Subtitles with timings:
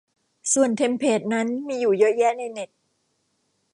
[0.53, 2.69] ส่วนเทมเพลตนั้นมีอยู่เยอะแยะในเน็ต